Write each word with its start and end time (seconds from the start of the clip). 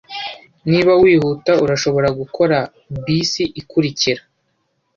Niba 0.69 0.91
wihuta, 1.01 1.51
urashobora 1.63 2.09
gukora 2.19 2.57
bisi 3.05 3.43
ikurikira. 3.61 4.21